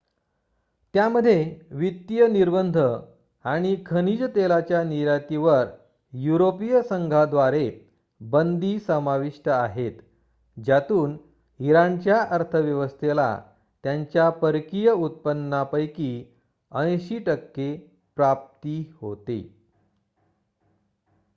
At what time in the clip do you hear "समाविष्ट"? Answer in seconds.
8.79-9.49